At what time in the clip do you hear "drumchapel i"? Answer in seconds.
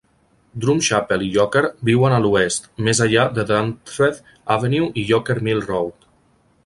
0.61-1.27